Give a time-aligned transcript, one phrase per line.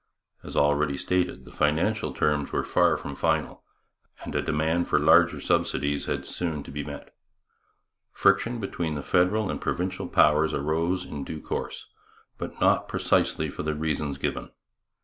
[0.41, 3.63] As already stated, the financial terms were far from final,
[4.23, 7.13] and a demand for larger subsidies had soon to be met.
[8.11, 11.85] Friction between the federal and provincial powers arose in due course,
[12.39, 14.49] but not precisely for the reasons given.